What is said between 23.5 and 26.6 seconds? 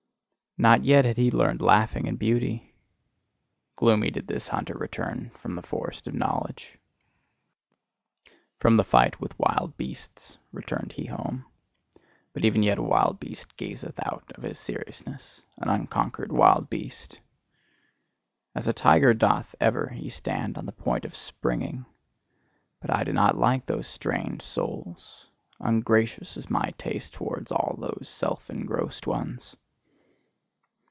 those strained souls; ungracious is